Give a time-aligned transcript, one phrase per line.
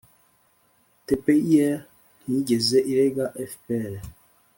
[1.05, 1.67] tpir
[2.23, 3.91] ntiyigeze irega fpr,